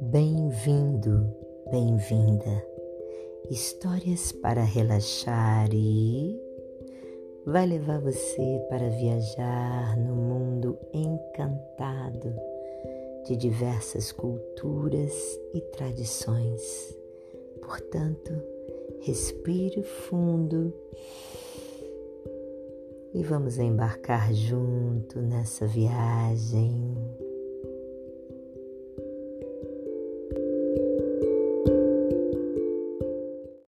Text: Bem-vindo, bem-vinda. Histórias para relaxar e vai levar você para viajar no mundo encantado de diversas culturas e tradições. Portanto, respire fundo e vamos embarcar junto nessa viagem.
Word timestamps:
Bem-vindo, 0.00 1.32
bem-vinda. 1.70 2.66
Histórias 3.48 4.32
para 4.32 4.62
relaxar 4.62 5.68
e 5.72 6.40
vai 7.46 7.64
levar 7.66 8.00
você 8.00 8.60
para 8.68 8.88
viajar 8.90 9.96
no 9.96 10.16
mundo 10.16 10.78
encantado 10.92 12.34
de 13.26 13.36
diversas 13.36 14.10
culturas 14.10 15.12
e 15.54 15.60
tradições. 15.60 16.96
Portanto, 17.60 18.32
respire 19.00 19.82
fundo 19.82 20.74
e 23.14 23.22
vamos 23.22 23.58
embarcar 23.58 24.34
junto 24.34 25.22
nessa 25.22 25.66
viagem. 25.68 26.93